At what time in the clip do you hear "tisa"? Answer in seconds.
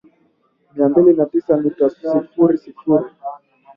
1.25-1.57